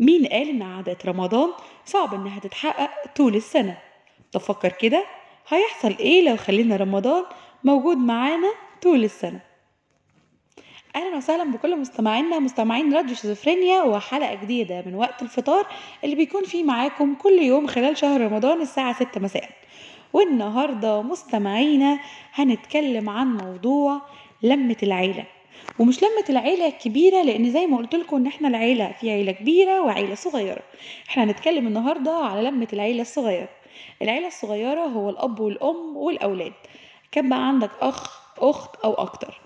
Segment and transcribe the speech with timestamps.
[0.00, 1.50] مين قال إن عادات رمضان
[1.84, 3.78] صعب إنها تتحقق طول السنة؟
[4.32, 5.04] طب فكر كده؟
[5.48, 7.24] هيحصل إيه لو خلينا رمضان
[7.64, 8.48] موجود معانا
[8.82, 9.40] طول السنة؟
[10.96, 15.66] أهلا وسهلا بكل مستمعينا مستمعين راديو شيزوفرينيا وحلقة جديدة من وقت الفطار
[16.04, 19.48] اللي بيكون فيه معاكم كل يوم خلال شهر رمضان الساعة 6 مساء.
[20.12, 21.98] والنهاردة مستمعينا
[22.32, 24.02] هنتكلم عن موضوع
[24.42, 25.24] لمة العيلة.
[25.78, 29.80] ومش لمة العيلة الكبيرة لأن زي ما قلت لكم إن إحنا العيلة في عيلة كبيرة
[29.80, 30.62] وعيلة صغيرة.
[31.08, 33.48] إحنا هنتكلم النهاردة على لمة العيلة الصغيرة.
[34.02, 36.52] العيلة الصغيرة هو الأب والأم والأولاد.
[37.12, 39.40] كان بقى عندك أخ أخت أو أكتر.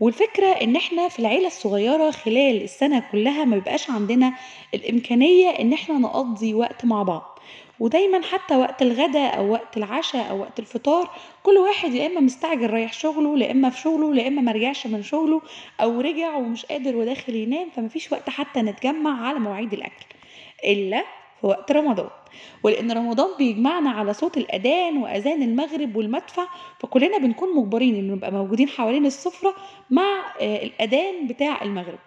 [0.00, 4.34] والفكرة إن إحنا في العيلة الصغيرة خلال السنة كلها ما بيبقاش عندنا
[4.74, 7.38] الإمكانية إن إحنا نقضي وقت مع بعض.
[7.80, 11.10] ودايما حتى وقت الغداء أو وقت العشاء أو وقت الفطار
[11.42, 15.02] كل واحد يا إما مستعجل رايح شغله لا إما في شغله لا إما مرجعش من
[15.02, 15.42] شغله
[15.80, 20.06] أو رجع ومش قادر وداخل ينام فمفيش وقت حتى نتجمع على مواعيد الأكل.
[20.64, 21.04] إلا
[21.40, 22.08] في وقت رمضان.
[22.62, 26.46] ولأن رمضان بيجمعنا على صوت الأذان وأذان المغرب والمدفع
[26.80, 29.54] فكلنا بنكون مجبرين إن نبقى موجودين حوالين السفرة
[29.90, 31.98] مع آه، الأذان بتاع المغرب.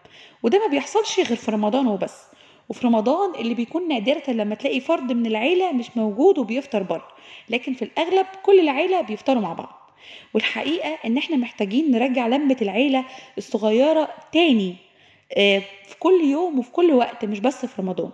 [0.43, 2.23] وده ما بيحصلش غير في رمضان وبس.
[2.69, 7.07] وفي رمضان اللي بيكون نادرة لما تلاقي فرد من العيلة مش موجود وبيفطر بره.
[7.49, 9.91] لكن في الأغلب كل العيلة بيفطروا مع بعض.
[10.33, 13.05] والحقيقة إن إحنا محتاجين نرجع لمة العيلة
[13.37, 14.75] الصغيرة تاني
[15.37, 18.09] آه، في كل يوم وفي كل وقت مش بس في رمضان.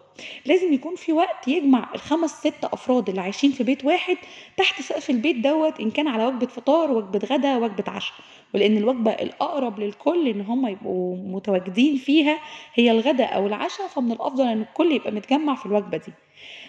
[0.46, 4.18] لازم يكون في وقت يجمع الخمس ست أفراد اللي عايشين في بيت واحد
[4.58, 8.16] تحت سقف البيت دوت إن كان على وجبة فطار وجبة غدا وجبة عشاء.
[8.54, 12.40] ولأن الوجبة الأقرب للكل إن هم يبقوا متواجدين فيها
[12.74, 16.14] هي الغداء أو العشاء فمن الأفضل إن الكل يبقى متجمع في الوجبة دي.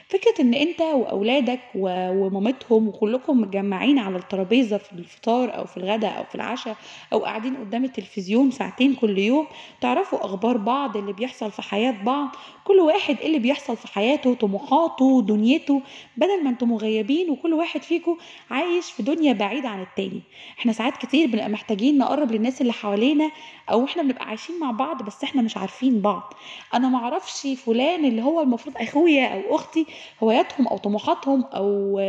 [0.09, 6.25] فكرة إن أنت وأولادك ومامتهم وكلكم متجمعين على الترابيزة في الفطار أو في الغداء أو
[6.25, 6.77] في العشاء
[7.13, 9.47] أو قاعدين قدام التلفزيون ساعتين كل يوم
[9.81, 12.29] تعرفوا أخبار بعض اللي بيحصل في حياة بعض
[12.69, 15.83] كل واحد إيه اللي بيحصل في حياته طموحاته دنيته
[16.17, 18.17] بدل ما أنتم مغيبين وكل واحد فيكم
[18.51, 20.21] عايش في دنيا بعيدة عن التاني.
[20.59, 23.31] إحنا ساعات كتير بنبقى محتاجين نقرب للناس اللي حوالينا
[23.71, 26.35] أو إحنا بنبقى عايشين مع بعض بس إحنا مش عارفين بعض.
[26.75, 29.87] أنا معرفش فلان اللي هو المفروض أخويا أو أختي
[30.23, 32.01] هواياتهم أو طموحاتهم أو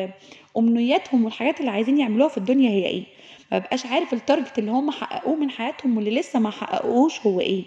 [0.57, 3.03] أمنياتهم والحاجات اللي عايزين يعملوها في الدنيا هي إيه.
[3.51, 7.63] ما بقاش عارف التارجت اللي هم حققوه من حياتهم واللي لسه ما حققوش هو إيه.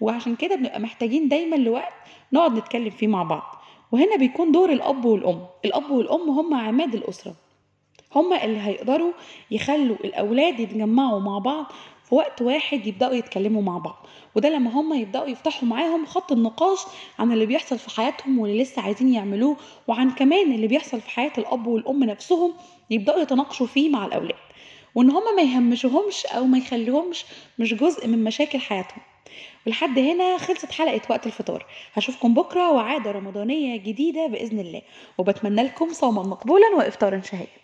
[0.00, 1.92] وعشان كده بنبقى محتاجين دايما لوقت
[2.32, 3.62] نقعد نتكلم فيه مع بعض.
[3.92, 5.46] وهنا بيكون دور الأب والأم.
[5.64, 7.34] الأب والأم هم عماد الأسرة.
[8.14, 9.12] هما اللي هيقدروا
[9.50, 11.66] يخلوا الأولاد يتجمعوا مع بعض
[12.04, 14.06] في وقت واحد يبدأوا يتكلموا مع بعض.
[14.34, 16.78] وده لما هما يبدأوا يفتحوا معاهم خط النقاش
[17.18, 19.56] عن اللي بيحصل في حياتهم واللي لسه عايزين يعملوه
[19.88, 22.52] وعن كمان اللي بيحصل في حياة الأب والأم نفسهم
[22.90, 24.38] يبدأوا يتناقشوا فيه مع الأولاد.
[24.94, 27.24] وإن هما ما يهمشوهمش أو ما يخليهمش
[27.58, 29.00] مش جزء من مشاكل حياتهم.
[29.68, 31.66] ولحد هنا خلصت حلقة وقت الفطار.
[31.94, 34.82] هشوفكم بكرة وعادة رمضانية جديدة بإذن الله.
[35.18, 37.48] وبتمنى لكم صوما مقبولا وإفطارا شهيا.